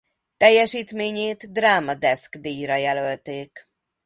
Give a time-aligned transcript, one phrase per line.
[0.37, 3.69] Teljesítményét Drama Desk-díjra jelölték.